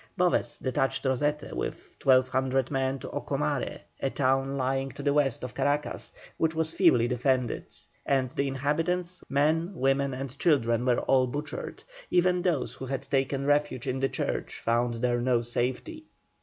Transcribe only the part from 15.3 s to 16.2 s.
safety.